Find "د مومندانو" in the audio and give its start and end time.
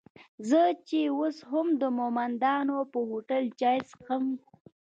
1.81-2.77